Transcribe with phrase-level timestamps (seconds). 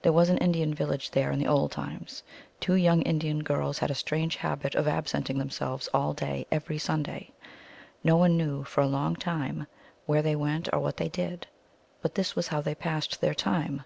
[0.00, 2.22] There was an Indian village there in the old times.
[2.58, 7.32] Two young Indian girls had a strange habit of absenting themselves all day every Sunday.
[8.02, 9.66] No one knew for a long time
[10.06, 11.48] where they went or what they did.
[12.00, 13.82] But this was how they passed their time.